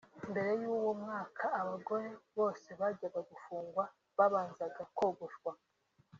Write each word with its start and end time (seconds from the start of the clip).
Mbere 0.31 0.51
y’uwo 0.61 0.91
mwaka 1.01 1.45
abagore 1.61 2.09
bose 2.37 2.67
bajyaga 2.79 3.19
gufungwa 3.29 3.83
babanzaga 4.17 4.81
kogoshwa 4.97 5.51